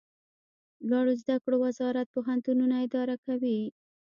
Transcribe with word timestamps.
لوړو 0.89 1.13
زده 1.21 1.35
کړو 1.43 1.57
وزارت 1.65 2.07
پوهنتونونه 2.15 2.75
اداره 2.85 3.15
کوي 3.25 3.59